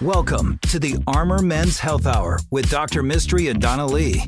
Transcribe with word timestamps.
Welcome 0.00 0.58
to 0.68 0.78
the 0.78 0.96
Armor 1.06 1.42
Men's 1.42 1.78
Health 1.78 2.06
Hour 2.06 2.38
with 2.50 2.70
Dr. 2.70 3.02
Mistry 3.02 3.50
and 3.50 3.60
Donna 3.60 3.84
Lee. 3.84 4.22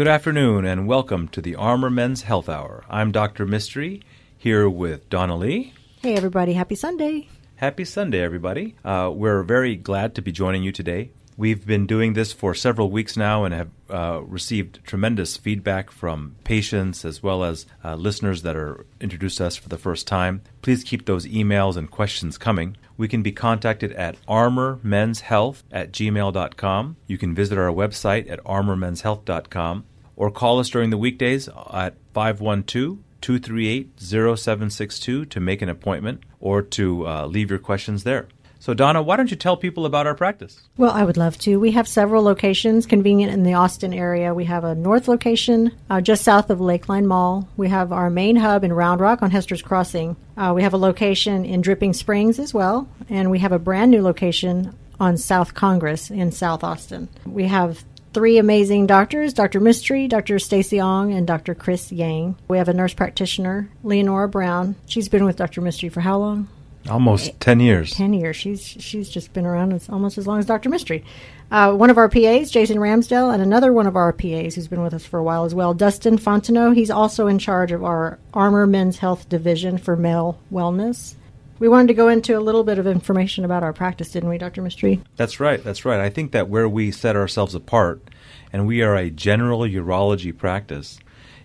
Good 0.00 0.08
afternoon 0.08 0.64
and 0.64 0.86
welcome 0.86 1.28
to 1.28 1.42
the 1.42 1.56
Armor 1.56 1.90
Men's 1.90 2.22
Health 2.22 2.48
Hour. 2.48 2.84
I'm 2.88 3.12
Dr. 3.12 3.44
Mistry 3.44 4.00
here 4.34 4.66
with 4.66 5.10
Donna 5.10 5.36
Lee. 5.36 5.74
Hey, 6.00 6.14
everybody. 6.14 6.54
Happy 6.54 6.74
Sunday. 6.74 7.28
Happy 7.56 7.84
Sunday, 7.84 8.22
everybody. 8.22 8.76
Uh, 8.82 9.12
we're 9.14 9.42
very 9.42 9.76
glad 9.76 10.14
to 10.14 10.22
be 10.22 10.32
joining 10.32 10.62
you 10.62 10.72
today. 10.72 11.10
We've 11.36 11.66
been 11.66 11.86
doing 11.86 12.14
this 12.14 12.32
for 12.32 12.54
several 12.54 12.90
weeks 12.90 13.14
now 13.14 13.44
and 13.44 13.52
have 13.52 13.70
uh, 13.90 14.20
received 14.22 14.82
tremendous 14.84 15.36
feedback 15.36 15.90
from 15.90 16.36
patients 16.44 17.04
as 17.04 17.22
well 17.22 17.44
as 17.44 17.66
uh, 17.84 17.94
listeners 17.94 18.40
that 18.40 18.56
are 18.56 18.86
introduced 19.02 19.36
to 19.36 19.46
us 19.46 19.56
for 19.56 19.68
the 19.68 19.76
first 19.76 20.06
time. 20.06 20.40
Please 20.62 20.82
keep 20.82 21.04
those 21.04 21.26
emails 21.26 21.76
and 21.76 21.90
questions 21.90 22.38
coming. 22.38 22.78
We 22.96 23.06
can 23.08 23.22
be 23.22 23.32
contacted 23.32 23.92
at 23.92 24.16
armormenshealth 24.26 25.62
at 25.70 25.92
gmail.com. 25.92 26.96
You 27.06 27.18
can 27.18 27.34
visit 27.34 27.58
our 27.58 27.70
website 27.72 28.30
at 28.30 28.42
armormenshealth.com 28.44 29.84
or 30.16 30.30
call 30.30 30.58
us 30.58 30.68
during 30.68 30.90
the 30.90 30.98
weekdays 30.98 31.48
at 31.72 31.94
512 32.14 32.98
238 33.20 33.90
0762 33.98 35.26
to 35.26 35.40
make 35.40 35.62
an 35.62 35.68
appointment 35.68 36.22
or 36.40 36.62
to 36.62 37.06
uh, 37.06 37.26
leave 37.26 37.50
your 37.50 37.58
questions 37.58 38.04
there. 38.04 38.28
So, 38.60 38.74
Donna, 38.74 39.00
why 39.00 39.16
don't 39.16 39.30
you 39.30 39.38
tell 39.38 39.56
people 39.56 39.86
about 39.86 40.06
our 40.06 40.14
practice? 40.14 40.60
Well, 40.76 40.90
I 40.90 41.02
would 41.02 41.16
love 41.16 41.38
to. 41.38 41.58
We 41.58 41.70
have 41.70 41.88
several 41.88 42.22
locations 42.22 42.84
convenient 42.84 43.32
in 43.32 43.42
the 43.42 43.54
Austin 43.54 43.94
area. 43.94 44.34
We 44.34 44.44
have 44.44 44.64
a 44.64 44.74
north 44.74 45.08
location 45.08 45.72
uh, 45.88 46.02
just 46.02 46.24
south 46.24 46.50
of 46.50 46.58
Lakeline 46.58 47.06
Mall. 47.06 47.48
We 47.56 47.70
have 47.70 47.90
our 47.90 48.10
main 48.10 48.36
hub 48.36 48.62
in 48.62 48.74
Round 48.74 49.00
Rock 49.00 49.22
on 49.22 49.30
Hester's 49.30 49.62
Crossing. 49.62 50.14
Uh, 50.36 50.52
we 50.54 50.62
have 50.62 50.74
a 50.74 50.78
location 50.78 51.46
in 51.46 51.62
Dripping 51.62 51.94
Springs 51.94 52.38
as 52.38 52.52
well. 52.52 52.86
And 53.08 53.30
we 53.30 53.38
have 53.38 53.52
a 53.52 53.58
brand 53.58 53.90
new 53.90 54.02
location 54.02 54.76
on 55.00 55.16
South 55.16 55.54
Congress 55.54 56.10
in 56.10 56.30
South 56.30 56.62
Austin. 56.62 57.08
We 57.24 57.46
have 57.46 57.82
three 58.12 58.38
amazing 58.38 58.86
doctors 58.86 59.32
Dr. 59.32 59.60
Mistry, 59.60 60.08
Dr. 60.08 60.38
Stacy 60.38 60.80
Ong, 60.80 61.12
and 61.12 61.26
Dr. 61.26 61.54
Chris 61.54 61.92
Yang. 61.92 62.36
We 62.48 62.58
have 62.58 62.68
a 62.68 62.74
nurse 62.74 62.94
practitioner, 62.94 63.70
Leonora 63.82 64.28
Brown. 64.28 64.76
She's 64.86 65.08
been 65.08 65.24
with 65.24 65.36
Dr. 65.36 65.60
Mistry 65.60 65.90
for 65.90 66.00
how 66.00 66.18
long? 66.18 66.48
Almost 66.88 67.38
10 67.40 67.60
years. 67.60 67.92
10 67.92 68.14
years. 68.14 68.36
She's 68.36 68.62
she's 68.62 69.10
just 69.10 69.32
been 69.34 69.44
around 69.44 69.74
as, 69.74 69.88
almost 69.90 70.16
as 70.16 70.26
long 70.26 70.38
as 70.38 70.46
Dr. 70.46 70.70
Mistry. 70.70 71.04
Uh, 71.50 71.74
one 71.74 71.90
of 71.90 71.98
our 71.98 72.08
PAs, 72.08 72.50
Jason 72.50 72.78
Ramsdell, 72.78 73.32
and 73.32 73.42
another 73.42 73.72
one 73.72 73.86
of 73.86 73.96
our 73.96 74.12
PAs 74.12 74.54
who's 74.54 74.68
been 74.68 74.82
with 74.82 74.94
us 74.94 75.04
for 75.04 75.18
a 75.18 75.22
while 75.22 75.44
as 75.44 75.54
well, 75.54 75.74
Dustin 75.74 76.16
Fontenot. 76.16 76.76
He's 76.76 76.90
also 76.90 77.26
in 77.26 77.38
charge 77.38 77.72
of 77.72 77.84
our 77.84 78.18
Armor 78.32 78.66
Men's 78.66 78.98
Health 78.98 79.28
Division 79.28 79.76
for 79.76 79.96
male 79.96 80.38
wellness. 80.52 81.16
We 81.60 81.68
wanted 81.68 81.88
to 81.88 81.94
go 81.94 82.08
into 82.08 82.38
a 82.38 82.40
little 82.40 82.64
bit 82.64 82.78
of 82.78 82.86
information 82.86 83.44
about 83.44 83.62
our 83.62 83.74
practice, 83.74 84.10
didn't 84.10 84.30
we, 84.30 84.38
Dr. 84.38 84.62
Mistry? 84.62 85.02
That's 85.16 85.40
right. 85.40 85.62
That's 85.62 85.84
right. 85.84 86.00
I 86.00 86.08
think 86.08 86.32
that 86.32 86.48
where 86.48 86.66
we 86.66 86.90
set 86.90 87.16
ourselves 87.16 87.54
apart, 87.54 88.02
and 88.50 88.66
we 88.66 88.80
are 88.80 88.96
a 88.96 89.10
general 89.10 89.60
urology 89.60 90.34
practice, 90.34 90.98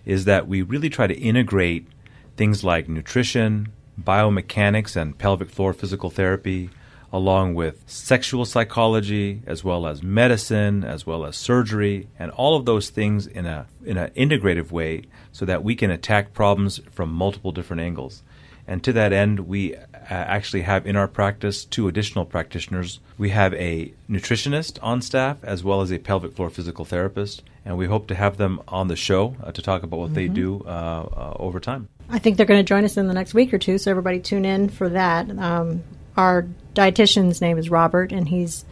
is 0.06 0.24
that 0.24 0.48
we 0.48 0.62
really 0.62 0.88
try 0.88 1.06
to 1.06 1.14
integrate 1.14 1.86
things 2.34 2.64
like 2.64 2.88
nutrition, 2.88 3.72
biomechanics, 4.02 4.96
and 4.96 5.18
pelvic 5.18 5.50
floor 5.50 5.74
physical 5.74 6.08
therapy, 6.08 6.70
along 7.12 7.54
with 7.54 7.82
sexual 7.86 8.46
psychology, 8.46 9.42
as 9.46 9.64
well 9.64 9.86
as 9.86 10.02
medicine, 10.02 10.82
as 10.82 11.06
well 11.06 11.26
as 11.26 11.36
surgery, 11.36 12.08
and 12.18 12.30
all 12.30 12.56
of 12.56 12.64
those 12.64 12.88
things 12.88 13.26
in 13.26 13.44
a 13.44 13.66
in 13.84 13.98
an 13.98 14.10
integrative 14.16 14.70
way, 14.70 15.02
so 15.30 15.44
that 15.44 15.62
we 15.62 15.76
can 15.76 15.90
attack 15.90 16.32
problems 16.32 16.80
from 16.90 17.12
multiple 17.12 17.52
different 17.52 17.82
angles. 17.82 18.22
And 18.66 18.82
to 18.82 18.92
that 18.94 19.12
end, 19.12 19.40
we 19.40 19.76
actually 20.14 20.62
have 20.62 20.86
in 20.86 20.96
our 20.96 21.08
practice 21.08 21.64
two 21.64 21.88
additional 21.88 22.24
practitioners. 22.24 23.00
We 23.18 23.30
have 23.30 23.54
a 23.54 23.92
nutritionist 24.08 24.78
on 24.82 25.02
staff 25.02 25.38
as 25.42 25.64
well 25.64 25.80
as 25.80 25.92
a 25.92 25.98
pelvic 25.98 26.34
floor 26.34 26.50
physical 26.50 26.84
therapist, 26.84 27.42
and 27.64 27.76
we 27.76 27.86
hope 27.86 28.06
to 28.08 28.14
have 28.14 28.36
them 28.36 28.60
on 28.68 28.88
the 28.88 28.96
show 28.96 29.36
uh, 29.42 29.52
to 29.52 29.62
talk 29.62 29.82
about 29.82 29.98
what 29.98 30.06
mm-hmm. 30.06 30.14
they 30.14 30.28
do 30.28 30.62
uh, 30.66 30.68
uh, 30.68 31.36
over 31.38 31.60
time. 31.60 31.88
I 32.08 32.18
think 32.18 32.36
they're 32.36 32.46
going 32.46 32.64
to 32.64 32.68
join 32.68 32.84
us 32.84 32.96
in 32.96 33.08
the 33.08 33.14
next 33.14 33.34
week 33.34 33.52
or 33.52 33.58
two, 33.58 33.78
so 33.78 33.90
everybody 33.90 34.20
tune 34.20 34.44
in 34.44 34.68
for 34.68 34.88
that. 34.90 35.28
Um, 35.30 35.82
our 36.16 36.46
dietitian's 36.74 37.40
name 37.40 37.58
is 37.58 37.68
Robert, 37.68 38.12
and 38.12 38.28
he's 38.28 38.64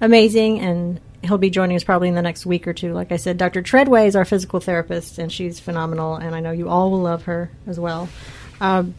amazing, 0.00 0.60
and 0.60 1.00
he'll 1.22 1.38
be 1.38 1.50
joining 1.50 1.76
us 1.76 1.84
probably 1.84 2.08
in 2.08 2.14
the 2.14 2.22
next 2.22 2.44
week 2.44 2.68
or 2.68 2.74
two. 2.74 2.92
Like 2.92 3.10
I 3.10 3.16
said, 3.16 3.38
Dr. 3.38 3.62
Treadway 3.62 4.06
is 4.06 4.16
our 4.16 4.24
physical 4.24 4.60
therapist, 4.60 5.18
and 5.18 5.32
she's 5.32 5.58
phenomenal, 5.58 6.16
and 6.16 6.34
I 6.34 6.40
know 6.40 6.50
you 6.50 6.68
all 6.68 6.90
will 6.90 7.02
love 7.02 7.24
her 7.24 7.50
as 7.66 7.80
well. 7.80 8.08
Um, 8.60 8.94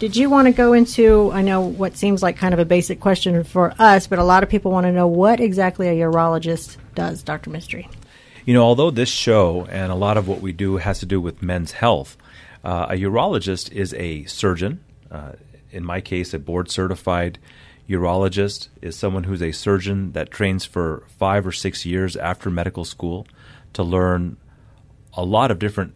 did 0.00 0.16
you 0.16 0.30
want 0.30 0.46
to 0.46 0.52
go 0.52 0.72
into, 0.72 1.30
I 1.30 1.42
know 1.42 1.60
what 1.60 1.94
seems 1.94 2.22
like 2.22 2.38
kind 2.38 2.54
of 2.54 2.58
a 2.58 2.64
basic 2.64 3.00
question 3.00 3.44
for 3.44 3.74
us, 3.78 4.06
but 4.06 4.18
a 4.18 4.24
lot 4.24 4.42
of 4.42 4.48
people 4.48 4.72
want 4.72 4.86
to 4.86 4.92
know 4.92 5.06
what 5.06 5.40
exactly 5.40 5.88
a 5.88 5.92
urologist 5.92 6.78
does, 6.94 7.22
Dr. 7.22 7.50
Mistry 7.50 7.86
You 8.46 8.54
know, 8.54 8.62
although 8.62 8.90
this 8.90 9.10
show 9.10 9.66
and 9.66 9.92
a 9.92 9.94
lot 9.94 10.16
of 10.16 10.26
what 10.26 10.40
we 10.40 10.52
do 10.52 10.78
has 10.78 11.00
to 11.00 11.06
do 11.06 11.20
with 11.20 11.42
men's 11.42 11.72
health, 11.72 12.16
uh, 12.64 12.86
a 12.88 12.94
urologist 12.94 13.70
is 13.72 13.92
a 13.92 14.24
surgeon. 14.24 14.82
Uh, 15.10 15.32
in 15.70 15.84
my 15.84 16.00
case, 16.00 16.32
a 16.32 16.38
board 16.38 16.70
certified 16.70 17.38
urologist 17.86 18.68
is 18.80 18.96
someone 18.96 19.24
who's 19.24 19.42
a 19.42 19.52
surgeon 19.52 20.12
that 20.12 20.30
trains 20.30 20.64
for 20.64 21.04
five 21.18 21.46
or 21.46 21.52
six 21.52 21.84
years 21.84 22.16
after 22.16 22.48
medical 22.48 22.86
school 22.86 23.26
to 23.74 23.82
learn 23.82 24.38
a 25.12 25.24
lot 25.24 25.50
of 25.50 25.58
different 25.58 25.92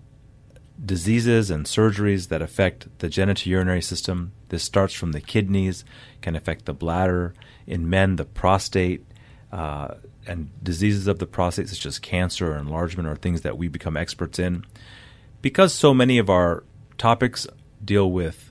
diseases 0.83 1.51
and 1.51 1.67
surgeries 1.67 2.29
that 2.29 2.43
affect 2.43 2.99
the 2.99 3.09
genitourinary 3.09 3.83
system. 3.83 4.33
This 4.49 4.63
starts 4.63 4.95
from 4.95 5.13
the 5.13 5.21
kidneys, 5.21 5.85
can 6.21 6.37
affect 6.37 6.65
the 6.65 6.75
bladder. 6.75 7.35
In 7.67 7.89
men, 7.89 8.17
the 8.17 8.25
prostate, 8.25 9.05
uh, 9.53 9.95
and 10.27 10.51
diseases 10.63 11.07
of 11.07 11.19
the 11.19 11.27
prostate, 11.27 11.69
such 11.69 11.87
as 11.87 11.99
cancer 11.99 12.53
or 12.53 12.59
enlargement, 12.59 13.09
are 13.09 13.17
things 13.17 13.43
that 13.43 13.59
we 13.59 13.69
become 13.69 13.97
experts 13.97 14.39
in. 14.39 14.65
Because 15.43 15.73
so 15.73 15.95
many 15.95 16.19
of 16.19 16.31
our 16.31 16.65
topics 16.99 17.47
deal 17.85 18.11
with 18.11 18.51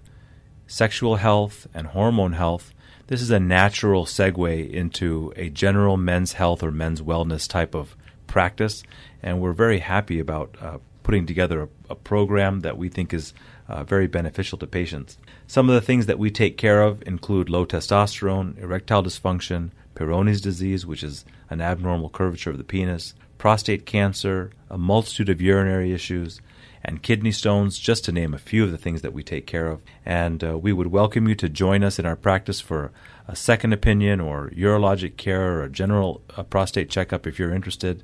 sexual 0.68 1.18
health 1.18 1.68
and 1.74 1.88
hormone 1.88 2.34
health, 2.34 2.74
this 3.08 3.22
is 3.22 3.32
a 3.32 3.40
natural 3.40 4.06
segue 4.06 4.70
into 4.72 5.34
a 5.36 5.50
general 5.50 5.98
men's 5.98 6.34
health 6.34 6.64
or 6.64 6.72
men's 6.72 7.02
wellness 7.02 7.48
type 7.48 7.76
of 7.76 7.96
practice, 8.28 8.84
and 9.22 9.42
we're 9.42 9.54
very 9.54 9.80
happy 9.80 10.20
about 10.20 10.56
uh, 10.62 10.78
putting 11.04 11.26
together 11.26 11.64
a, 11.64 11.68
a, 11.92 11.96
program 11.96 12.62
that 12.62 12.78
we 12.78 12.90
think 12.90 13.14
is 13.14 13.34
uh, 13.68 13.84
very 13.84 14.08
beneficial 14.08 14.58
to 14.58 14.68
patients. 14.68 15.18
Some 15.48 15.70
of 15.70 15.76
the 15.76 15.82
things 15.82 16.06
that 16.06 16.20
we 16.20 16.32
take 16.32 16.58
care 16.58 16.82
of 16.82 17.04
include 17.06 17.50
low 17.50 17.66
testosterone, 17.66 18.58
erectile 18.58 19.04
dysfunction, 19.04 19.72
Peyronie's 19.96 20.42
disease, 20.42 20.86
which 20.86 21.04
is 21.04 21.26
an 21.50 21.62
abnormal 21.62 22.10
curvature 22.10 22.50
of 22.50 22.58
the 22.58 22.64
penis, 22.64 23.14
prostate 23.38 23.86
cancer, 23.86 24.52
a 24.70 24.78
multitude 24.78 25.30
of 25.30 25.42
urinary 25.42 25.94
issues, 25.94 26.42
and 26.86 27.04
kidney 27.04 27.32
stones, 27.32 27.80
just 27.80 28.04
to 28.06 28.12
name 28.12 28.34
a 28.34 28.40
few 28.40 28.64
of 28.64 28.72
the 28.72 28.78
things 28.78 29.02
that 29.02 29.14
we 29.14 29.24
take 29.24 29.48
care 29.48 29.68
of. 29.68 29.82
And 30.06 30.44
uh, 30.44 30.58
we 30.58 30.74
would 30.74 30.88
welcome 30.88 31.30
you 31.30 31.36
to 31.36 31.48
join 31.48 31.84
us 31.84 31.98
in 31.98 32.06
our 32.06 32.16
practice 32.16 32.60
for 32.60 32.92
a 33.28 33.36
second 33.36 33.72
opinion 33.72 34.20
or 34.20 34.50
urologic 34.50 35.16
care 35.16 35.60
or 35.60 35.64
a 35.64 35.70
general 35.70 36.22
uh, 36.36 36.44
prostate 36.44 36.90
checkup 36.90 37.26
if 37.26 37.40
you're 37.40 37.54
interested 37.54 38.04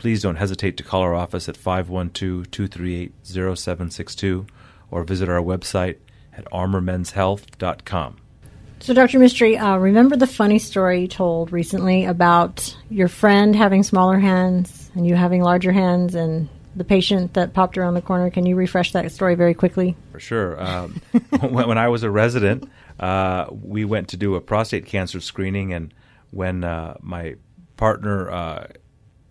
please 0.00 0.22
don't 0.22 0.36
hesitate 0.36 0.78
to 0.78 0.82
call 0.82 1.02
our 1.02 1.14
office 1.14 1.46
at 1.46 1.58
512 1.58 2.50
238 2.50 3.12
0762 3.22 4.46
or 4.90 5.04
visit 5.04 5.28
our 5.28 5.42
website 5.42 5.98
at 6.32 6.46
armormenshealth.com. 6.46 8.16
So, 8.80 8.94
Dr. 8.94 9.18
Mistry, 9.18 9.60
uh, 9.60 9.76
remember 9.76 10.16
the 10.16 10.26
funny 10.26 10.58
story 10.58 11.02
you 11.02 11.08
told 11.08 11.52
recently 11.52 12.06
about 12.06 12.74
your 12.88 13.08
friend 13.08 13.54
having 13.54 13.82
smaller 13.82 14.18
hands 14.18 14.90
and 14.94 15.06
you 15.06 15.16
having 15.16 15.42
larger 15.42 15.70
hands 15.70 16.14
and 16.14 16.48
the 16.74 16.84
patient 16.84 17.34
that 17.34 17.52
popped 17.52 17.76
around 17.76 17.92
the 17.92 18.00
corner? 18.00 18.30
Can 18.30 18.46
you 18.46 18.56
refresh 18.56 18.92
that 18.92 19.12
story 19.12 19.34
very 19.34 19.52
quickly? 19.52 19.98
For 20.12 20.20
sure. 20.20 20.62
Um, 20.62 21.02
when, 21.40 21.68
when, 21.68 21.76
I 21.76 21.88
was 21.88 22.04
a 22.04 22.10
resident, 22.10 22.70
uh, 22.98 23.48
we 23.50 23.84
went 23.84 24.08
to 24.08 24.16
do 24.16 24.34
a 24.34 24.40
prostate 24.40 24.86
cancer 24.86 25.20
screening, 25.20 25.74
and 25.74 25.92
when 26.30 26.64
uh, 26.64 26.96
my 27.02 27.34
partner 27.76 28.30
uh, 28.30 28.66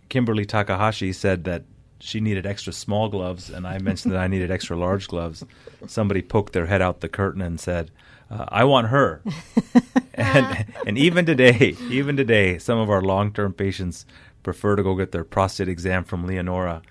Kimberly 0.09 0.45
Takahashi 0.45 1.13
said 1.13 1.43
that 1.45 1.63
she 1.99 2.19
needed 2.19 2.45
extra 2.45 2.73
small 2.73 3.09
gloves, 3.09 3.49
and 3.49 3.67
I 3.67 3.77
mentioned 3.77 4.13
that 4.13 4.19
I 4.19 4.27
needed 4.27 4.51
extra 4.51 4.77
large 4.77 5.07
gloves. 5.07 5.45
Somebody 5.87 6.21
poked 6.21 6.53
their 6.53 6.65
head 6.65 6.81
out 6.81 7.01
the 7.01 7.09
curtain 7.09 7.41
and 7.41 7.59
said, 7.59 7.91
uh, 8.29 8.45
"I 8.47 8.63
want 8.63 8.87
her." 8.87 9.21
and 10.13 10.65
and 10.85 10.97
even 10.97 11.25
today, 11.25 11.75
even 11.89 12.15
today, 12.17 12.57
some 12.57 12.79
of 12.79 12.89
our 12.89 13.01
long-term 13.01 13.53
patients 13.53 14.05
prefer 14.43 14.75
to 14.75 14.83
go 14.83 14.95
get 14.95 15.11
their 15.11 15.23
prostate 15.23 15.67
exam 15.67 16.03
from 16.03 16.25
Leonora 16.25 16.81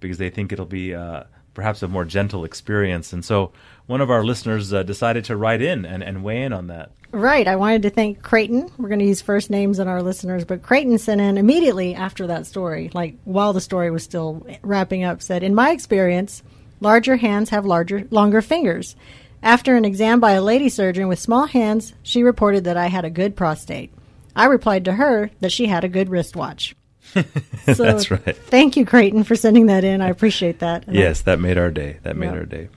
because 0.00 0.18
they 0.18 0.30
think 0.30 0.52
it'll 0.52 0.66
be 0.66 0.94
uh, 0.94 1.24
perhaps 1.58 1.82
a 1.82 1.88
more 1.88 2.04
gentle 2.04 2.44
experience. 2.44 3.12
And 3.12 3.24
so 3.24 3.50
one 3.86 4.00
of 4.00 4.12
our 4.12 4.22
listeners 4.22 4.72
uh, 4.72 4.84
decided 4.84 5.24
to 5.24 5.36
write 5.36 5.60
in 5.60 5.84
and, 5.84 6.04
and 6.04 6.22
weigh 6.22 6.42
in 6.44 6.52
on 6.52 6.68
that. 6.68 6.92
Right. 7.10 7.48
I 7.48 7.56
wanted 7.56 7.82
to 7.82 7.90
thank 7.90 8.22
Creighton. 8.22 8.70
We're 8.78 8.88
going 8.88 9.00
to 9.00 9.04
use 9.04 9.20
first 9.20 9.50
names 9.50 9.80
on 9.80 9.88
our 9.88 10.00
listeners, 10.00 10.44
but 10.44 10.62
Creighton 10.62 10.98
sent 10.98 11.20
in 11.20 11.36
immediately 11.36 11.96
after 11.96 12.28
that 12.28 12.46
story, 12.46 12.92
like 12.94 13.16
while 13.24 13.52
the 13.52 13.60
story 13.60 13.90
was 13.90 14.04
still 14.04 14.46
wrapping 14.62 15.02
up, 15.02 15.20
said, 15.20 15.42
In 15.42 15.52
my 15.52 15.72
experience, 15.72 16.44
larger 16.78 17.16
hands 17.16 17.50
have 17.50 17.66
larger, 17.66 18.06
longer 18.12 18.40
fingers. 18.40 18.94
After 19.42 19.74
an 19.74 19.84
exam 19.84 20.20
by 20.20 20.34
a 20.34 20.42
lady 20.42 20.68
surgeon 20.68 21.08
with 21.08 21.18
small 21.18 21.46
hands, 21.46 21.92
she 22.04 22.22
reported 22.22 22.62
that 22.64 22.76
I 22.76 22.86
had 22.86 23.04
a 23.04 23.10
good 23.10 23.34
prostate. 23.34 23.92
I 24.36 24.44
replied 24.44 24.84
to 24.84 24.92
her 24.92 25.32
that 25.40 25.50
she 25.50 25.66
had 25.66 25.82
a 25.82 25.88
good 25.88 26.08
wristwatch. 26.08 26.76
so 27.74 27.84
That's 27.84 28.10
right. 28.10 28.36
Thank 28.36 28.76
you, 28.76 28.84
Creighton, 28.84 29.24
for 29.24 29.34
sending 29.34 29.66
that 29.66 29.84
in. 29.84 30.00
I 30.00 30.08
appreciate 30.08 30.58
that. 30.60 30.86
And 30.86 30.96
yes, 30.96 31.22
that 31.22 31.40
made 31.40 31.58
our 31.58 31.70
day. 31.70 31.98
That 32.02 32.16
made 32.16 32.30
our 32.30 32.44
day. 32.44 32.68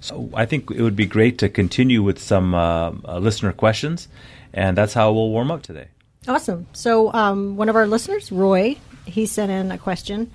So 0.00 0.30
I 0.34 0.46
think 0.46 0.70
it 0.70 0.82
would 0.82 0.96
be 0.96 1.06
great 1.06 1.38
to 1.38 1.48
continue 1.48 2.02
with 2.02 2.18
some 2.18 2.54
uh, 2.54 2.92
uh, 3.04 3.18
listener 3.18 3.52
questions, 3.52 4.08
and 4.52 4.76
that's 4.76 4.94
how 4.94 5.12
we'll 5.12 5.30
warm 5.30 5.50
up 5.50 5.62
today. 5.62 5.88
Awesome. 6.28 6.66
So 6.72 7.12
um, 7.12 7.56
one 7.56 7.68
of 7.68 7.76
our 7.76 7.86
listeners, 7.86 8.30
Roy, 8.30 8.76
he 9.04 9.26
sent 9.26 9.50
in 9.50 9.72
a 9.72 9.78
question. 9.78 10.30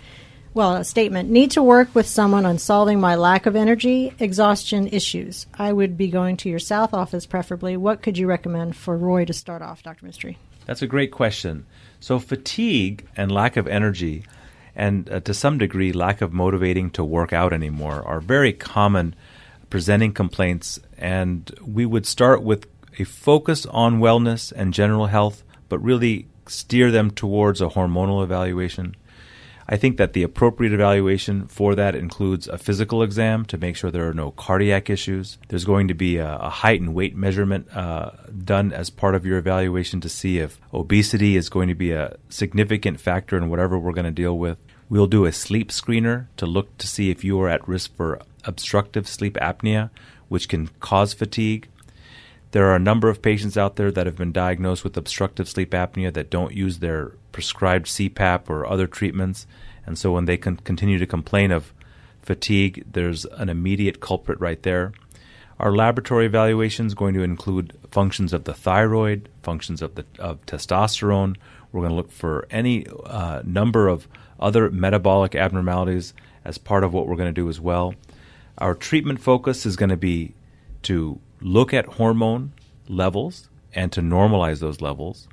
Well, 0.53 0.77
a 0.77 0.83
statement. 0.83 1.29
Need 1.29 1.51
to 1.51 1.61
work 1.61 1.93
with 1.93 2.07
someone 2.07 2.45
on 2.45 2.57
solving 2.57 2.99
my 2.99 3.15
lack 3.15 3.45
of 3.45 3.55
energy, 3.55 4.13
exhaustion 4.19 4.87
issues. 4.87 5.45
I 5.53 5.71
would 5.71 5.97
be 5.97 6.07
going 6.07 6.35
to 6.37 6.49
your 6.49 6.59
South 6.59 6.93
office 6.93 7.27
preferably. 7.27 7.77
What 7.77 8.01
could 8.01 8.17
you 8.17 8.25
recommend 8.25 8.75
for 8.75 8.97
Roy 8.97 9.25
to 9.25 9.33
start 9.33 9.61
off, 9.61 9.83
Dr. 9.83 10.05
Mistry? 10.05 10.37
That's 10.65 10.81
a 10.81 10.87
great 10.87 11.11
question. 11.11 11.65
So, 11.99 12.19
fatigue 12.19 13.07
and 13.15 13.31
lack 13.31 13.57
of 13.57 13.67
energy, 13.67 14.23
and 14.75 15.09
uh, 15.09 15.19
to 15.21 15.33
some 15.33 15.57
degree, 15.57 15.91
lack 15.91 16.21
of 16.21 16.33
motivating 16.33 16.91
to 16.91 17.03
work 17.03 17.33
out 17.33 17.53
anymore, 17.53 18.03
are 18.05 18.19
very 18.19 18.53
common 18.53 19.15
presenting 19.69 20.13
complaints. 20.13 20.79
And 20.97 21.51
we 21.65 21.85
would 21.85 22.05
start 22.05 22.43
with 22.43 22.67
a 22.99 23.03
focus 23.03 23.65
on 23.67 23.99
wellness 23.99 24.51
and 24.55 24.73
general 24.73 25.07
health, 25.07 25.43
but 25.69 25.79
really 25.79 26.27
steer 26.47 26.91
them 26.91 27.11
towards 27.11 27.61
a 27.61 27.69
hormonal 27.69 28.23
evaluation. 28.23 28.95
I 29.69 29.75
think 29.75 29.97
that 29.97 30.13
the 30.13 30.23
appropriate 30.23 30.71
evaluation 30.71 31.47
for 31.47 31.75
that 31.75 31.93
includes 31.93 32.47
a 32.47 32.57
physical 32.57 33.03
exam 33.03 33.43
to 33.45 33.57
make 33.57 33.75
sure 33.75 33.91
there 33.91 34.07
are 34.07 34.13
no 34.13 34.31
cardiac 34.31 34.89
issues. 34.89 35.37
There's 35.49 35.65
going 35.65 35.89
to 35.89 35.93
be 35.93 36.17
a, 36.17 36.37
a 36.37 36.49
height 36.49 36.79
and 36.79 36.95
weight 36.95 37.17
measurement 37.17 37.67
uh, 37.75 38.11
done 38.45 38.71
as 38.71 38.89
part 38.89 39.13
of 39.13 39.25
your 39.25 39.37
evaluation 39.37 39.99
to 40.01 40.09
see 40.09 40.39
if 40.39 40.61
obesity 40.73 41.35
is 41.35 41.49
going 41.49 41.67
to 41.67 41.75
be 41.75 41.91
a 41.91 42.15
significant 42.29 43.01
factor 43.01 43.37
in 43.37 43.49
whatever 43.49 43.77
we're 43.77 43.91
going 43.91 44.05
to 44.05 44.11
deal 44.11 44.37
with. 44.37 44.57
We'll 44.89 45.07
do 45.07 45.25
a 45.25 45.33
sleep 45.33 45.69
screener 45.69 46.27
to 46.37 46.45
look 46.45 46.77
to 46.77 46.87
see 46.87 47.09
if 47.09 47.25
you 47.25 47.39
are 47.41 47.49
at 47.49 47.67
risk 47.67 47.93
for 47.97 48.21
obstructive 48.45 49.05
sleep 49.05 49.35
apnea, 49.35 49.89
which 50.29 50.47
can 50.47 50.69
cause 50.79 51.13
fatigue. 51.13 51.67
There 52.51 52.65
are 52.67 52.75
a 52.75 52.79
number 52.79 53.09
of 53.09 53.21
patients 53.21 53.57
out 53.57 53.75
there 53.75 53.91
that 53.91 54.05
have 54.05 54.15
been 54.15 54.31
diagnosed 54.31 54.83
with 54.83 54.95
obstructive 54.95 55.49
sleep 55.49 55.71
apnea 55.71 56.13
that 56.13 56.29
don't 56.29 56.53
use 56.53 56.79
their 56.79 57.11
prescribed 57.31 57.87
CPAP 57.87 58.49
or 58.49 58.65
other 58.65 58.87
treatments. 58.87 59.45
And 59.85 59.97
so 59.97 60.11
when 60.11 60.25
they 60.25 60.37
can 60.37 60.57
continue 60.57 60.97
to 60.97 61.05
complain 61.05 61.51
of 61.51 61.73
fatigue, 62.21 62.85
there's 62.91 63.25
an 63.25 63.49
immediate 63.49 63.99
culprit 63.99 64.39
right 64.39 64.61
there. 64.63 64.93
Our 65.59 65.75
laboratory 65.75 66.25
evaluation 66.25 66.85
is 66.85 66.93
going 66.93 67.15
to 67.15 67.23
include 67.23 67.77
functions 67.91 68.31
of 68.31 68.43
the 68.43 68.53
thyroid, 68.53 69.27
functions 69.41 69.81
of 69.81 69.95
the 69.95 70.05
of 70.19 70.45
testosterone. 70.45 71.35
We're 71.71 71.81
going 71.81 71.91
to 71.91 71.95
look 71.95 72.11
for 72.11 72.47
any 72.51 72.85
uh, 73.05 73.41
number 73.43 73.87
of 73.87 74.07
other 74.39 74.69
metabolic 74.69 75.35
abnormalities 75.35 76.13
as 76.45 76.57
part 76.57 76.83
of 76.83 76.93
what 76.93 77.07
we're 77.07 77.15
going 77.15 77.33
to 77.33 77.41
do 77.41 77.49
as 77.49 77.59
well. 77.59 77.95
Our 78.59 78.75
treatment 78.75 79.19
focus 79.19 79.65
is 79.65 79.75
going 79.75 79.89
to 79.89 79.97
be 79.97 80.33
to 80.83 81.19
look 81.41 81.73
at 81.73 81.85
hormone 81.85 82.53
levels 82.87 83.49
and 83.73 83.91
to 83.91 84.01
normalize 84.01 84.59
those 84.59 84.81
levels 84.81 85.27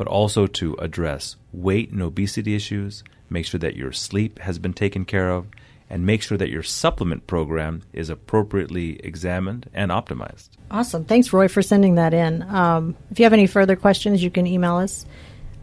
but 0.00 0.08
also 0.08 0.46
to 0.46 0.74
address 0.78 1.36
weight 1.52 1.90
and 1.90 2.00
obesity 2.00 2.54
issues, 2.54 3.04
make 3.28 3.44
sure 3.44 3.58
that 3.60 3.76
your 3.76 3.92
sleep 3.92 4.38
has 4.38 4.58
been 4.58 4.72
taken 4.72 5.04
care 5.04 5.28
of, 5.28 5.46
and 5.90 6.06
make 6.06 6.22
sure 6.22 6.38
that 6.38 6.48
your 6.48 6.62
supplement 6.62 7.26
program 7.26 7.82
is 7.92 8.08
appropriately 8.08 8.98
examined 9.04 9.68
and 9.74 9.90
optimized. 9.90 10.48
Awesome. 10.70 11.04
Thanks, 11.04 11.34
Roy, 11.34 11.48
for 11.48 11.60
sending 11.60 11.96
that 11.96 12.14
in. 12.14 12.40
Um, 12.44 12.96
if 13.10 13.18
you 13.18 13.26
have 13.26 13.34
any 13.34 13.46
further 13.46 13.76
questions, 13.76 14.22
you 14.22 14.30
can 14.30 14.46
email 14.46 14.76
us 14.76 15.04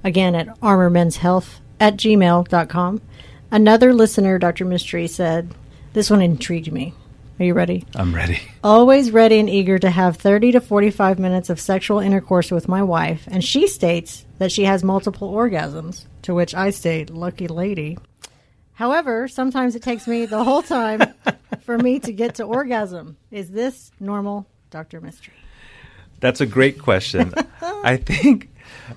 again 0.04 0.36
at 0.36 0.50
armormenshealth 0.60 1.60
at 1.80 1.98
gmail.com. 1.98 3.02
Another 3.50 3.92
listener, 3.92 4.38
Dr. 4.38 4.66
Mistry, 4.66 5.10
said, 5.10 5.52
This 5.94 6.12
one 6.12 6.22
intrigued 6.22 6.72
me. 6.72 6.94
Are 7.40 7.46
you 7.46 7.54
ready? 7.54 7.86
I'm 7.96 8.16
ready. 8.16 8.42
Always 8.64 9.12
ready 9.12 9.40
and 9.40 9.48
eager 9.50 9.78
to 9.78 9.92
have 9.92 10.18
30 10.18 10.54
to 10.54 10.62
45 10.62 11.20
minutes 11.20 11.52
of 11.52 11.60
sexual 11.60 12.00
intercourse 12.00 12.50
with 12.50 12.68
my 12.68 12.82
wife, 12.82 13.28
and 13.28 13.44
she 13.44 13.68
states 13.68 14.26
that 14.40 14.52
she 14.52 14.64
has 14.64 14.84
multiple 14.84 15.32
orgasms, 15.32 16.06
to 16.24 16.34
which 16.34 16.56
I 16.56 16.72
state, 16.72 17.12
lucky 17.12 17.48
lady. 17.48 18.00
However, 18.74 19.28
sometimes 19.28 19.76
it 19.76 19.84
takes 19.84 20.08
me 20.08 20.26
the 20.26 20.44
whole 20.44 20.64
time 20.64 21.14
for 21.62 21.78
me 21.78 22.00
to 22.00 22.12
get 22.12 22.36
to 22.36 22.44
orgasm. 22.44 23.18
Is 23.30 23.52
this 23.52 23.92
normal, 24.00 24.48
Dr. 24.72 25.00
Mistry? 25.00 25.34
That's 26.20 26.42
a 26.42 26.48
great 26.48 26.80
question. 26.80 27.34
I 27.62 27.98
think 27.98 28.50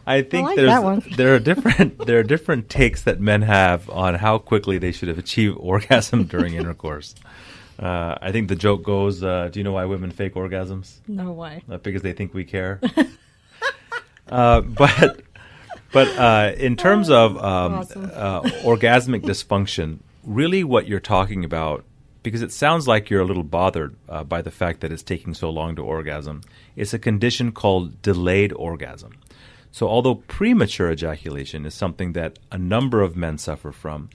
I 0.06 0.22
think 0.22 0.48
I 0.48 0.54
like 0.54 1.04
there's 1.04 1.16
there 1.16 1.34
are 1.34 1.38
different 1.38 2.06
there 2.06 2.18
are 2.18 2.22
different 2.22 2.70
takes 2.70 3.02
that 3.02 3.20
men 3.20 3.42
have 3.42 3.88
on 3.90 4.14
how 4.14 4.38
quickly 4.38 4.78
they 4.78 4.92
should 4.92 5.08
have 5.08 5.18
achieved 5.18 5.56
orgasm 5.60 6.24
during 6.24 6.54
intercourse. 6.54 7.14
Uh, 7.80 8.14
I 8.20 8.30
think 8.30 8.48
the 8.48 8.56
joke 8.56 8.82
goes, 8.82 9.22
uh, 9.22 9.48
"Do 9.50 9.58
you 9.58 9.64
know 9.64 9.72
why 9.72 9.86
women 9.86 10.10
fake 10.10 10.34
orgasms? 10.34 10.98
No 11.08 11.32
why? 11.32 11.62
Uh, 11.68 11.78
because 11.78 12.02
they 12.02 12.12
think 12.12 12.34
we 12.34 12.44
care." 12.44 12.80
Uh, 14.28 14.60
but 14.60 15.22
but 15.90 16.06
uh, 16.16 16.52
in 16.56 16.76
terms 16.76 17.10
of 17.10 17.36
um, 17.38 17.74
awesome. 17.74 18.12
Uh, 18.14 18.42
orgasmic 18.62 19.22
dysfunction, 19.22 19.98
really, 20.22 20.62
what 20.62 20.86
you're 20.86 21.00
talking 21.00 21.44
about, 21.44 21.84
because 22.22 22.40
it 22.40 22.52
sounds 22.52 22.86
like 22.86 23.10
you're 23.10 23.22
a 23.22 23.24
little 23.24 23.42
bothered 23.42 23.96
by 24.28 24.40
the 24.40 24.52
fact 24.52 24.82
that 24.82 24.92
it's 24.92 25.02
taking 25.02 25.34
so 25.34 25.50
long 25.50 25.74
to 25.74 25.82
orgasm, 25.82 26.42
it's 26.76 26.94
a 26.94 26.98
condition 26.98 27.50
called 27.50 28.00
delayed 28.02 28.52
orgasm. 28.52 29.14
So, 29.72 29.88
although 29.88 30.14
premature 30.14 30.92
ejaculation 30.92 31.66
is 31.66 31.74
something 31.74 32.12
that 32.12 32.38
a 32.52 32.58
number 32.58 33.02
of 33.02 33.16
men 33.16 33.36
suffer 33.36 33.72
from, 33.72 34.10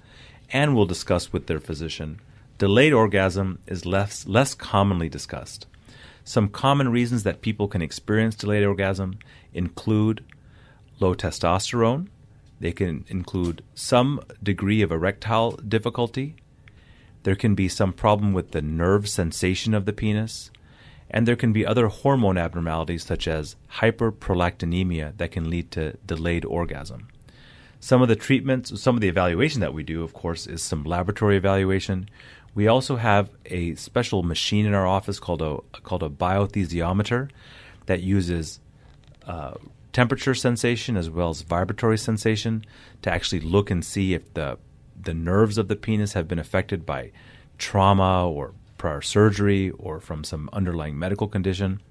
and 0.54 0.76
will 0.76 0.86
discuss 0.86 1.34
with 1.34 1.48
their 1.48 1.60
physician 1.60 2.22
delayed 2.58 2.94
orgasm 2.94 3.60
is 3.68 3.86
less, 3.86 4.28
less 4.28 4.54
commonly 4.54 5.10
discussed. 5.10 5.68
Some 6.24 6.50
common 6.50 6.90
reasons 6.90 7.24
that 7.24 7.42
people 7.42 7.68
can 7.68 7.82
experience 7.82 8.36
delayed 8.36 8.64
orgasm 8.64 9.20
include 9.54 10.24
low 11.00 11.14
testosterone, 11.14 12.08
they 12.60 12.72
can 12.72 13.06
include 13.10 13.64
some 13.76 14.22
degree 14.42 14.82
of 14.82 14.92
erectile 14.92 15.52
difficulty, 15.52 16.36
there 17.24 17.36
can 17.36 17.56
be 17.56 17.68
some 17.68 17.92
problem 17.92 18.34
with 18.34 18.52
the 18.52 18.62
nerve 18.62 19.10
sensation 19.10 19.74
of 19.74 19.86
the 19.86 19.94
penis, 19.94 20.52
and 21.10 21.28
there 21.28 21.36
can 21.36 21.54
be 21.54 21.66
other 21.66 21.88
hormone 21.88 22.38
abnormalities 22.38 23.04
such 23.04 23.28
as 23.28 23.56
hyperprolactinemia 23.80 25.18
that 25.18 25.32
can 25.32 25.50
lead 25.50 25.72
to 25.72 25.98
delayed 26.06 26.46
orgasm. 26.46 27.08
Some 27.80 28.02
of 28.02 28.08
the 28.08 28.16
treatments, 28.16 28.82
some 28.82 28.96
of 28.96 29.02
the 29.02 29.08
evaluation 29.08 29.62
that 29.62 29.74
we 29.74 29.84
do, 29.84 30.04
of 30.04 30.14
course, 30.14 30.48
is 30.48 30.64
some 30.64 30.84
laboratory 30.84 31.38
evaluation. 31.38 32.10
We 32.56 32.68
also 32.68 32.96
have 32.96 33.30
a 33.46 33.76
special 33.76 34.24
machine 34.24 34.66
in 34.66 34.74
our 34.74 34.88
office 34.88 35.20
called 35.20 35.42
a 35.42 35.58
called 35.82 36.04
a 36.04 36.10
biothesiometer 36.10 37.30
that 37.86 38.02
uses 38.02 38.60
uh, 39.28 39.56
temperature 39.92 40.34
sensation 40.34 40.98
as 40.98 41.10
well 41.10 41.30
as 41.30 41.42
vibratory 41.42 41.98
sensation 41.98 42.66
to 43.02 43.12
actually 43.12 43.42
look 43.42 43.70
and 43.70 43.84
see 43.84 44.14
if 44.14 44.34
the 44.34 44.58
the 45.00 45.14
nerves 45.14 45.58
of 45.58 45.68
the 45.68 45.76
penis 45.76 46.14
have 46.14 46.28
been 46.28 46.40
affected 46.40 46.86
by 46.86 47.12
trauma 47.58 48.28
or 48.28 48.54
prior 48.78 49.02
surgery 49.02 49.70
or 49.72 50.00
from 50.00 50.24
some 50.24 50.50
underlying 50.54 50.98
medical 50.98 51.28
condition. 51.28 51.82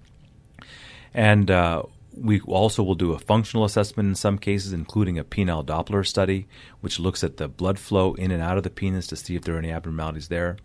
And 1.12 1.50
uh, 1.50 1.84
we 2.16 2.40
also 2.42 2.82
will 2.82 2.94
do 2.94 3.12
a 3.12 3.18
functional 3.18 3.64
assessment 3.64 4.08
in 4.08 4.14
some 4.14 4.38
cases, 4.38 4.72
including 4.72 5.18
a 5.18 5.24
penile 5.24 5.64
Doppler 5.64 6.06
study, 6.06 6.46
which 6.80 7.00
looks 7.00 7.24
at 7.24 7.36
the 7.38 7.48
blood 7.48 7.78
flow 7.78 8.14
in 8.14 8.30
and 8.30 8.42
out 8.42 8.56
of 8.56 8.62
the 8.62 8.70
penis 8.70 9.06
to 9.08 9.16
see 9.16 9.34
if 9.34 9.42
there 9.42 9.56
are 9.56 9.58
any 9.58 9.70
abnormalities 9.70 10.28
there. 10.28 10.56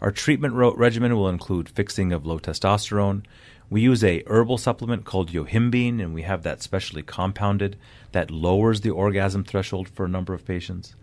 Our 0.00 0.10
treatment 0.10 0.54
regimen 0.54 1.14
will 1.14 1.28
include 1.28 1.68
fixing 1.68 2.12
of 2.12 2.26
low 2.26 2.38
testosterone. 2.38 3.24
We 3.68 3.82
use 3.82 4.02
a 4.02 4.24
herbal 4.26 4.58
supplement 4.58 5.04
called 5.04 5.30
yohimbine, 5.30 6.00
and 6.00 6.12
we 6.14 6.22
have 6.22 6.42
that 6.42 6.62
specially 6.62 7.02
compounded 7.02 7.76
that 8.12 8.30
lowers 8.30 8.80
the 8.80 8.90
orgasm 8.90 9.44
threshold 9.44 9.88
for 9.88 10.06
a 10.06 10.08
number 10.08 10.34
of 10.34 10.44
patients. 10.44 10.96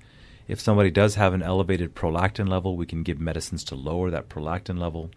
If 0.48 0.60
somebody 0.60 0.92
does 0.92 1.16
have 1.16 1.34
an 1.34 1.44
elevated 1.44 1.94
prolactin 1.96 2.50
level, 2.50 2.76
we 2.76 2.86
can 2.86 3.04
give 3.04 3.20
medicines 3.20 3.64
to 3.66 3.76
lower 3.76 4.10
that 4.12 4.30
prolactin 4.30 4.80
level. 4.80 5.12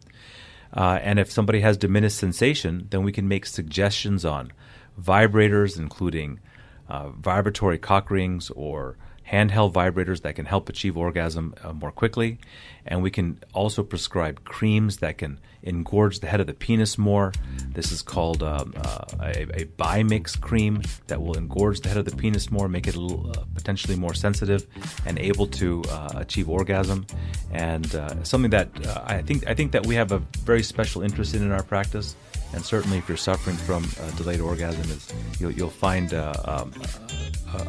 Uh, 0.72 0.98
and 1.02 1.18
if 1.18 1.30
somebody 1.30 1.60
has 1.60 1.76
diminished 1.76 2.16
sensation, 2.16 2.86
then 2.90 3.02
we 3.02 3.12
can 3.12 3.26
make 3.26 3.46
suggestions 3.46 4.24
on 4.24 4.52
vibrators, 5.00 5.78
including 5.78 6.40
uh, 6.88 7.10
vibratory 7.10 7.78
cock 7.78 8.10
rings 8.10 8.50
or 8.50 8.96
handheld 9.30 9.72
vibrators 9.72 10.22
that 10.22 10.34
can 10.34 10.46
help 10.46 10.68
achieve 10.68 10.96
orgasm 10.96 11.54
uh, 11.62 11.72
more 11.72 11.92
quickly. 11.92 12.38
And 12.84 13.02
we 13.02 13.10
can 13.10 13.38
also 13.52 13.82
prescribe 13.82 14.44
creams 14.44 14.98
that 14.98 15.18
can 15.18 15.38
engorge 15.62 16.20
the 16.20 16.26
head 16.26 16.40
of 16.40 16.46
the 16.46 16.54
penis 16.54 16.96
more. 16.96 17.32
This 17.72 17.92
is 17.92 18.02
called 18.02 18.42
um, 18.42 18.74
uh, 18.76 19.04
a, 19.20 19.42
a 19.60 19.64
bimix 19.66 20.40
cream 20.40 20.82
that 21.06 21.22
will 21.22 21.34
engorge 21.34 21.82
the 21.82 21.88
head 21.88 21.98
of 21.98 22.06
the 22.06 22.16
penis 22.16 22.50
more, 22.50 22.68
make 22.68 22.88
it 22.88 22.96
little, 22.96 23.30
uh, 23.30 23.44
potentially 23.54 23.96
more 23.96 24.14
sensitive 24.14 24.66
and 25.06 25.18
able 25.18 25.46
to 25.46 25.82
uh, 25.90 26.12
achieve 26.16 26.48
orgasm. 26.48 27.06
And 27.52 27.94
uh, 27.94 28.24
something 28.24 28.50
that 28.50 28.68
uh, 28.86 29.02
I 29.04 29.22
think 29.22 29.46
I 29.46 29.54
think 29.54 29.72
that 29.72 29.86
we 29.86 29.94
have 29.96 30.12
a 30.12 30.18
very 30.44 30.62
special 30.62 31.02
interest 31.02 31.34
in 31.34 31.42
in 31.42 31.52
our 31.52 31.62
practice. 31.62 32.16
And 32.52 32.64
certainly, 32.64 32.98
if 32.98 33.08
you're 33.08 33.16
suffering 33.16 33.56
from 33.56 33.84
uh, 34.00 34.10
delayed 34.12 34.40
orgasm, 34.40 34.82
is 34.90 35.12
you'll, 35.38 35.52
you'll 35.52 35.70
find 35.70 36.14
uh, 36.14 36.32
um, 36.44 36.72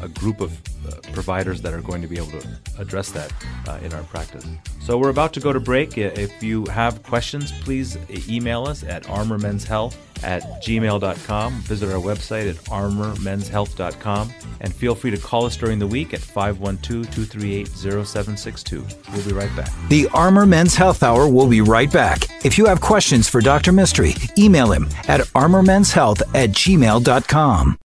a, 0.00 0.08
group 0.08 0.40
of 0.40 0.52
uh, 0.86 0.96
providers 1.12 1.62
that 1.62 1.72
are 1.72 1.80
going 1.80 2.02
to 2.02 2.08
be 2.08 2.16
able 2.16 2.40
to 2.40 2.46
address 2.78 3.10
that 3.12 3.32
uh, 3.68 3.78
in 3.82 3.92
our 3.92 4.02
practice. 4.04 4.44
So 4.80 4.98
we're 4.98 5.10
about 5.10 5.32
to 5.34 5.40
go 5.40 5.52
to 5.52 5.60
break. 5.60 5.96
If 5.98 6.42
you 6.42 6.66
have 6.66 7.02
questions, 7.02 7.52
please 7.60 7.96
email 8.28 8.64
us 8.64 8.82
at 8.82 9.04
armormenshealth 9.04 9.96
at 10.22 10.42
gmail.com. 10.62 11.52
Visit 11.62 11.92
our 11.92 12.00
website 12.00 12.48
at 12.48 12.56
armormenshealth.com 12.66 14.32
and 14.60 14.74
feel 14.74 14.94
free 14.94 15.10
to 15.10 15.18
call 15.18 15.46
us 15.46 15.56
during 15.56 15.78
the 15.78 15.86
week 15.86 16.14
at 16.14 16.20
512 16.20 17.12
238 17.14 17.68
0762. 17.68 18.86
We'll 19.12 19.26
be 19.26 19.32
right 19.32 19.54
back. 19.56 19.70
The 19.88 20.08
Armor 20.14 20.46
Men's 20.46 20.74
Health 20.74 21.02
Hour 21.02 21.28
will 21.28 21.48
be 21.48 21.60
right 21.60 21.92
back. 21.92 22.24
If 22.44 22.58
you 22.58 22.66
have 22.66 22.80
questions 22.80 23.28
for 23.28 23.40
Dr. 23.40 23.72
Mistry, 23.72 24.16
email 24.38 24.72
him 24.72 24.88
at 25.08 25.20
armormenshealth 25.34 26.22
at 26.34 26.50
gmail.com. 26.50 27.78